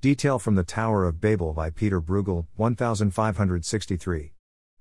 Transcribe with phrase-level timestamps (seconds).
[0.00, 4.32] Detail from the Tower of Babel by Peter Bruegel, 1563.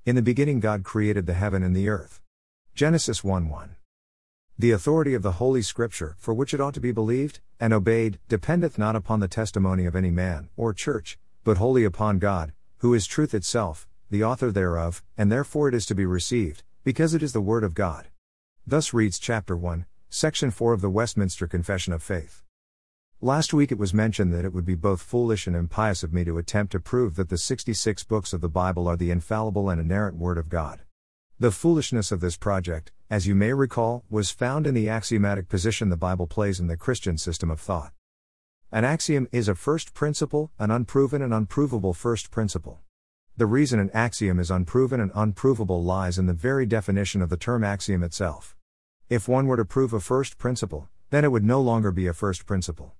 [0.05, 2.21] In the beginning, God created the heaven and the earth.
[2.75, 3.77] Genesis 1 1.
[4.59, 8.19] The authority of the Holy Scripture, for which it ought to be believed and obeyed,
[8.29, 12.93] dependeth not upon the testimony of any man, or church, but wholly upon God, who
[12.93, 17.23] is truth itself, the author thereof, and therefore it is to be received, because it
[17.23, 18.09] is the Word of God.
[18.67, 22.43] Thus reads chapter 1, section 4 of the Westminster Confession of Faith.
[23.21, 26.23] Last week it was mentioned that it would be both foolish and impious of me
[26.23, 29.81] to attempt to prove that the 66 books of the Bible are the infallible and
[29.81, 30.81] inerrant Word of God.
[31.39, 35.89] The foolishness of this project, as you may recall, was found in the axiomatic position
[35.89, 37.91] the Bible plays in the Christian system of thought.
[38.71, 42.81] An axiom is a first principle, an unproven and unprovable first principle.
[43.35, 47.37] The reason an axiom is unproven and unprovable lies in the very definition of the
[47.37, 48.55] term axiom itself.
[49.09, 52.13] If one were to prove a first principle, then it would no longer be a
[52.13, 52.93] first principle.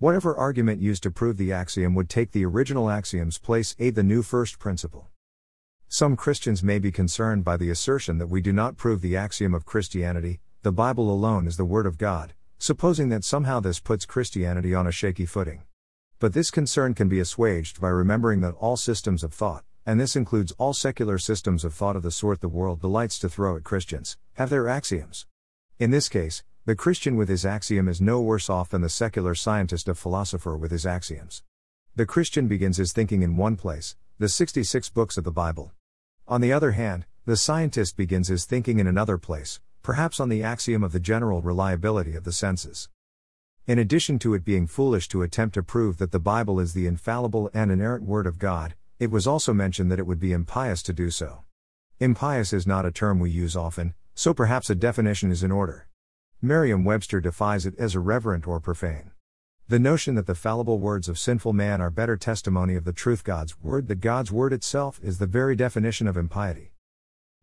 [0.00, 4.04] Whatever argument used to prove the axiom would take the original axiom's place, a the
[4.04, 5.08] new first principle.
[5.88, 9.54] Some Christians may be concerned by the assertion that we do not prove the axiom
[9.54, 14.06] of Christianity, the Bible alone is the Word of God, supposing that somehow this puts
[14.06, 15.64] Christianity on a shaky footing.
[16.20, 20.14] But this concern can be assuaged by remembering that all systems of thought, and this
[20.14, 23.64] includes all secular systems of thought of the sort the world delights to throw at
[23.64, 25.26] Christians, have their axioms.
[25.80, 29.34] In this case, the Christian with his axiom is no worse off than the secular
[29.34, 31.42] scientist or philosopher with his axioms.
[31.96, 35.72] The Christian begins his thinking in one place, the 66 books of the Bible.
[36.26, 40.42] On the other hand, the scientist begins his thinking in another place, perhaps on the
[40.42, 42.90] axiom of the general reliability of the senses.
[43.66, 46.86] In addition to it being foolish to attempt to prove that the Bible is the
[46.86, 50.82] infallible and inerrant Word of God, it was also mentioned that it would be impious
[50.82, 51.44] to do so.
[51.98, 55.87] Impious is not a term we use often, so perhaps a definition is in order.
[56.40, 59.10] Merriam Webster defines it as irreverent or profane.
[59.66, 63.24] The notion that the fallible words of sinful man are better testimony of the truth
[63.24, 66.70] God's word, that God's word itself is the very definition of impiety.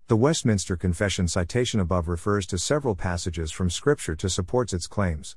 [0.07, 5.35] The Westminster Confession citation above refers to several passages from Scripture to support its claims.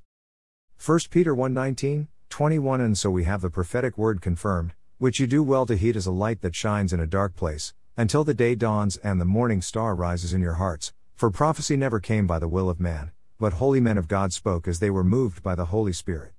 [0.78, 5.42] 1 Peter 1:19, 21 And so we have the prophetic word confirmed, which you do
[5.42, 8.54] well to heed as a light that shines in a dark place, until the day
[8.54, 12.46] dawns and the morning star rises in your hearts, for prophecy never came by the
[12.46, 13.10] will of man,
[13.40, 16.32] but holy men of God spoke as they were moved by the Holy Spirit.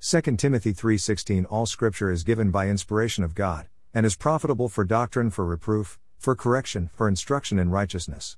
[0.00, 4.84] 2 Timothy 3:16 All scripture is given by inspiration of God and is profitable for
[4.84, 8.36] doctrine for reproof for correction for instruction in righteousness.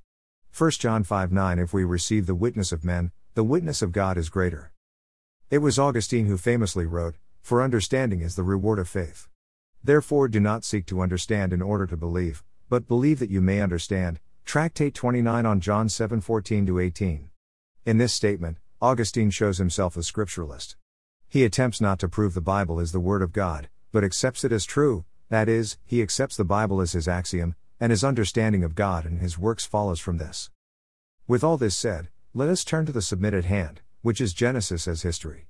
[0.53, 4.29] 1 John 5:9 If we receive the witness of men the witness of God is
[4.29, 4.73] greater.
[5.49, 9.27] It was Augustine who famously wrote For understanding is the reward of faith.
[9.83, 13.63] Therefore do not seek to understand in order to believe but believe that you may
[13.63, 14.21] understand.
[14.45, 17.32] Tractate 29 on John 7:14 18.
[17.85, 20.77] In this statement Augustine shows himself a scripturalist.
[21.29, 24.53] He attempts not to prove the Bible is the Word of God, but accepts it
[24.53, 28.77] as true, that is, he accepts the Bible as his axiom, and his understanding of
[28.77, 30.49] God and his works follows from this.
[31.27, 35.03] With all this said, let us turn to the submitted hand, which is Genesis as
[35.03, 35.49] history.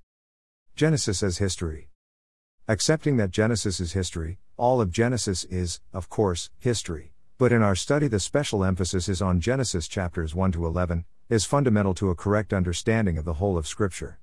[0.75, 1.91] Genesis as history.
[2.67, 7.75] Accepting that Genesis is history, all of Genesis is, of course, history, but in our
[7.75, 12.15] study the special emphasis is on Genesis chapters 1 to 11, is fundamental to a
[12.15, 14.19] correct understanding of the whole of Scripture.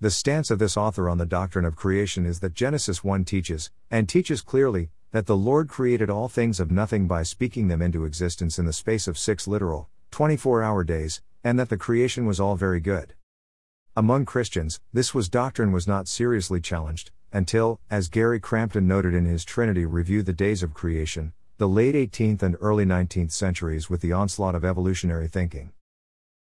[0.00, 3.70] The stance of this author on the doctrine of creation is that Genesis 1 teaches,
[3.88, 8.04] and teaches clearly, that the Lord created all things of nothing by speaking them into
[8.04, 12.40] existence in the space of six literal, 24 hour days, and that the creation was
[12.40, 13.14] all very good.
[13.94, 19.24] Among Christians, this was doctrine was not seriously challenged, until, as Gary Crampton noted in
[19.24, 24.00] his Trinity Review The Days of Creation, the late 18th and early 19th centuries with
[24.00, 25.70] the onslaught of evolutionary thinking.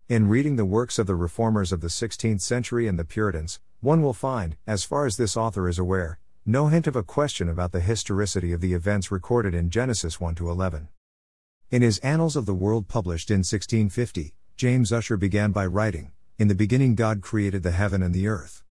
[0.09, 4.01] In reading the works of the reformers of the 16th century and the Puritans, one
[4.01, 7.73] will find, as far as this author is aware, no hint of a question about
[7.73, 10.87] the historicity of the events recorded in Genesis 1 to 11.
[11.69, 16.47] In his Annals of the World published in 1650, James Ussher began by writing, In
[16.47, 18.63] the beginning God created the heaven and the earth.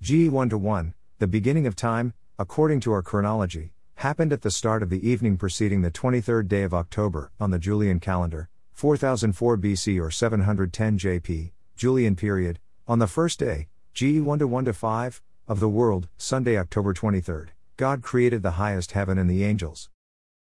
[0.00, 4.50] G 1 to 1, the beginning of time, according to our chronology, happened at the
[4.50, 9.58] start of the evening preceding the 23rd day of October, on the Julian calendar, 4004
[9.58, 12.58] BC or 710 JP, Julian period,
[12.88, 16.92] on the first day, GE 1 to 1 to 5, of the world, Sunday, October
[16.92, 17.46] 23,
[17.76, 19.90] God created the highest heaven and the angels.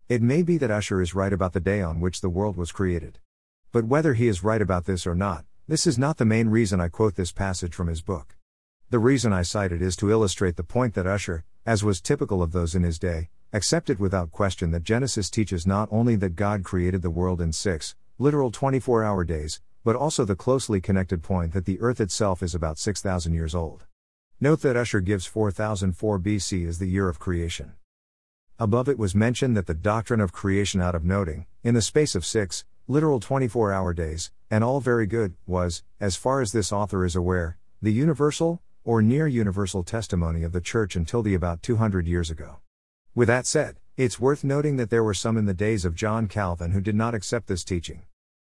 [0.08, 2.72] It may be that Ussher is right about the day on which the world was
[2.72, 3.18] created.
[3.72, 6.80] But whether he is right about this or not, this is not the main reason
[6.80, 8.36] I quote this passage from his book.
[8.90, 12.42] The reason I cite it is to illustrate the point that Ussher, as was typical
[12.42, 16.64] of those in his day, accepted without question that Genesis teaches not only that God
[16.64, 21.52] created the world in six, literal 24 hour days, but also the closely connected point
[21.52, 23.84] that the Earth itself is about 6,000 years old.
[24.40, 27.72] Note that Ussher gives 4004 BC as the year of creation.
[28.58, 32.14] Above it was mentioned that the doctrine of creation out of noting, in the space
[32.14, 36.72] of six, literal 24 hour days, and all very good, was, as far as this
[36.72, 41.62] author is aware, the universal, or near universal testimony of the Church until the about
[41.62, 42.58] 200 years ago.
[43.14, 46.26] With that said, it's worth noting that there were some in the days of John
[46.26, 48.02] Calvin who did not accept this teaching.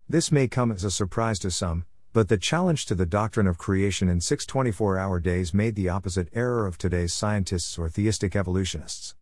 [0.09, 3.59] This may come as a surprise to some, but the challenge to the doctrine of
[3.59, 8.37] creation in six 24 hour days made the opposite error of today's scientists or theistic
[8.37, 9.17] evolutionists.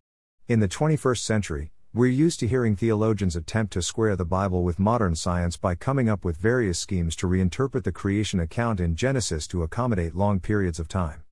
[0.47, 4.77] In the 21st century, we're used to hearing theologians attempt to square the Bible with
[4.77, 9.47] modern science by coming up with various schemes to reinterpret the creation account in Genesis
[9.47, 11.23] to accommodate long periods of time.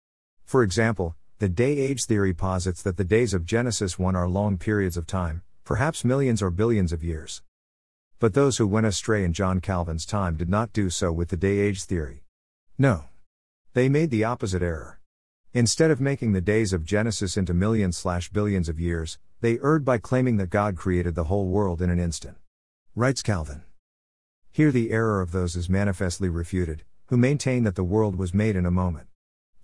[0.45, 4.57] For example, the day age theory posits that the days of Genesis 1 are long
[4.57, 7.41] periods of time, perhaps millions or billions of years.
[8.19, 11.37] But those who went astray in John Calvin's time did not do so with the
[11.37, 12.25] day age theory.
[12.77, 13.05] No.
[13.73, 14.99] They made the opposite error.
[15.53, 19.85] Instead of making the days of Genesis into millions slash billions of years, they erred
[19.85, 22.35] by claiming that God created the whole world in an instant.
[22.95, 23.63] Writes Calvin.
[24.51, 28.57] Here the error of those is manifestly refuted, who maintain that the world was made
[28.57, 29.07] in a moment.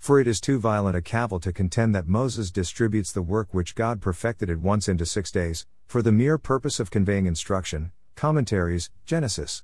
[0.05, 3.73] For it is too violent a cavil to contend that Moses distributes the work which
[3.73, 8.91] God perfected at once into six days, for the mere purpose of conveying instruction, commentaries,
[9.07, 9.63] Genesis.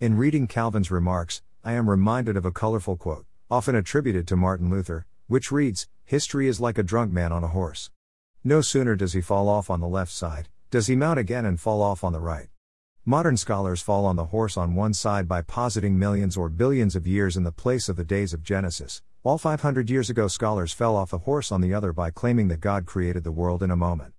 [0.00, 4.68] In reading Calvin's remarks, I am reminded of a colorful quote, often attributed to Martin
[4.68, 7.90] Luther, which reads History is like a drunk man on a horse.
[8.44, 11.58] No sooner does he fall off on the left side, does he mount again and
[11.58, 12.48] fall off on the right.
[13.06, 17.06] Modern scholars fall on the horse on one side by positing millions or billions of
[17.06, 20.94] years in the place of the days of Genesis, while 500 years ago scholars fell
[20.94, 23.74] off a horse on the other by claiming that God created the world in a
[23.74, 24.12] moment.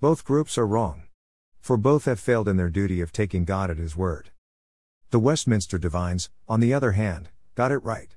[0.00, 1.02] Both groups are wrong.
[1.60, 4.30] For both have failed in their duty of taking God at His word.
[5.10, 8.16] The Westminster Divines, on the other hand, got it right.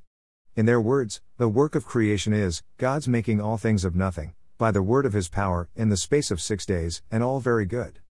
[0.56, 4.72] In their words, the work of creation is, God's making all things of nothing, by
[4.72, 8.00] the word of his power, in the space of six days, and all very good.